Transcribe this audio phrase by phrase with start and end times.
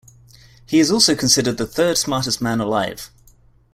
[0.65, 3.11] He is also considered the third-smartest man alive.